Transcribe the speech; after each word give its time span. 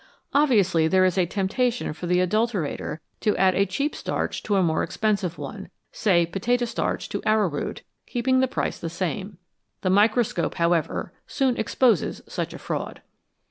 Obviously 0.33 0.87
there 0.87 1.05
is 1.05 1.15
a 1.15 1.27
temptation 1.27 1.93
for 1.93 2.07
the 2.07 2.25
adulterator 2.25 2.97
to 3.19 3.37
add 3.37 3.53
a 3.53 3.67
cheap 3.67 3.95
starch 3.95 4.41
to 4.41 4.55
a 4.55 4.63
more 4.63 4.81
expensive 4.81 5.37
one, 5.37 5.69
say 5.91 6.25
potato 6.25 6.65
starch 6.65 7.07
to 7.09 7.21
arrowroot, 7.23 7.83
keeping 8.07 8.39
the 8.39 8.47
price 8.47 8.79
the 8.79 8.89
same. 8.89 9.37
The 9.81 9.91
microscope, 9.91 10.55
however, 10.55 11.13
soon 11.27 11.55
exposes 11.55 12.23
such 12.27 12.51
a 12.51 12.57
fraud. 12.57 13.03